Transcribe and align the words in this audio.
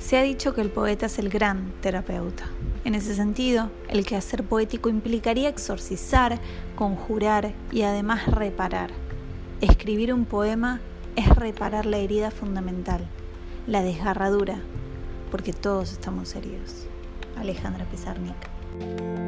Se 0.00 0.16
ha 0.16 0.22
dicho 0.22 0.54
que 0.54 0.62
el 0.62 0.70
poeta 0.70 1.06
es 1.06 1.18
el 1.18 1.28
gran 1.28 1.72
terapeuta. 1.82 2.44
En 2.84 2.94
ese 2.94 3.14
sentido, 3.14 3.70
el 3.88 4.04
quehacer 4.04 4.42
poético 4.42 4.88
implicaría 4.88 5.48
exorcizar, 5.48 6.40
conjurar 6.74 7.52
y 7.70 7.82
además 7.82 8.26
reparar. 8.26 8.90
Escribir 9.60 10.12
un 10.14 10.24
poema 10.24 10.80
es 11.16 11.28
reparar 11.28 11.84
la 11.84 11.98
herida 11.98 12.30
fundamental, 12.30 13.06
la 13.66 13.82
desgarradura, 13.82 14.56
porque 15.30 15.52
todos 15.52 15.92
estamos 15.92 16.34
heridos. 16.34 16.86
Alejandra 17.36 17.84
Pizarnik. 17.84 19.19